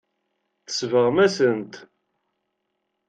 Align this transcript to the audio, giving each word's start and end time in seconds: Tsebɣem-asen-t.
Tsebɣem-asen-t. 0.67 1.73